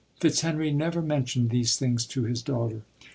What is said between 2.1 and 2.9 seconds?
his daughter.